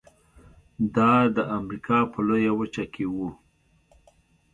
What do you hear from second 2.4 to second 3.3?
وچه کې و.